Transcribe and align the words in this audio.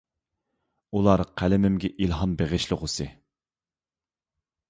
ئۇلار 0.99 1.23
قەلىمىمگە 1.41 1.91
ئىلھام 2.05 2.33
بېغىشلىغۇسى. 2.41 3.09